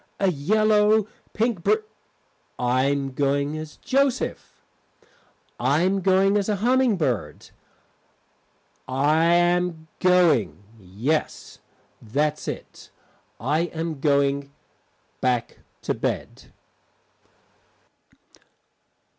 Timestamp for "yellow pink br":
0.31-1.73